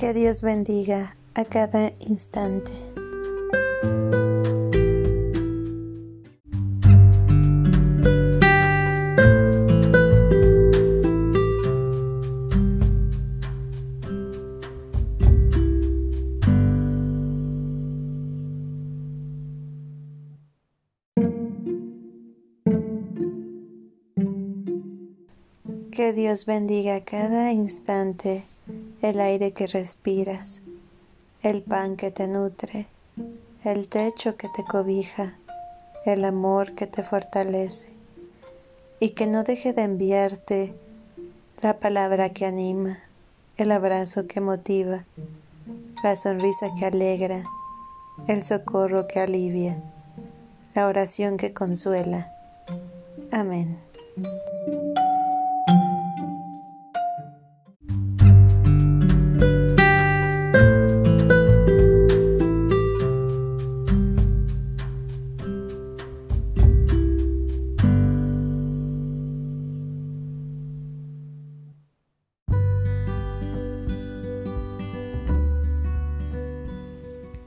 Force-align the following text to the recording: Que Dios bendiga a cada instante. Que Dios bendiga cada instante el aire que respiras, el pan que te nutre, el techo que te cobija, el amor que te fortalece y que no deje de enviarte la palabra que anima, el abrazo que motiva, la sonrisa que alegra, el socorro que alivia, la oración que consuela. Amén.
Que 0.00 0.14
Dios 0.14 0.40
bendiga 0.40 1.14
a 1.34 1.44
cada 1.44 1.92
instante. 1.98 2.72
Que 25.92 26.14
Dios 26.14 26.46
bendiga 26.46 27.04
cada 27.04 27.52
instante 27.52 28.49
el 29.02 29.20
aire 29.20 29.52
que 29.52 29.66
respiras, 29.66 30.60
el 31.42 31.62
pan 31.62 31.96
que 31.96 32.10
te 32.10 32.28
nutre, 32.28 32.86
el 33.64 33.88
techo 33.88 34.36
que 34.36 34.48
te 34.48 34.64
cobija, 34.64 35.36
el 36.04 36.24
amor 36.24 36.74
que 36.74 36.86
te 36.86 37.02
fortalece 37.02 37.90
y 38.98 39.10
que 39.10 39.26
no 39.26 39.44
deje 39.44 39.72
de 39.72 39.82
enviarte 39.82 40.74
la 41.62 41.78
palabra 41.78 42.30
que 42.30 42.46
anima, 42.46 42.98
el 43.56 43.72
abrazo 43.72 44.26
que 44.26 44.40
motiva, 44.40 45.04
la 46.02 46.16
sonrisa 46.16 46.68
que 46.78 46.86
alegra, 46.86 47.44
el 48.28 48.42
socorro 48.42 49.06
que 49.06 49.20
alivia, 49.20 49.82
la 50.74 50.86
oración 50.86 51.36
que 51.36 51.52
consuela. 51.52 52.32
Amén. 53.30 53.78